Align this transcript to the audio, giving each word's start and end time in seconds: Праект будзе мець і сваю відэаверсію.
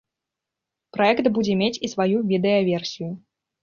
Праект 0.97 1.29
будзе 1.37 1.53
мець 1.61 1.79
і 1.79 1.87
сваю 1.95 2.17
відэаверсію. 2.35 3.17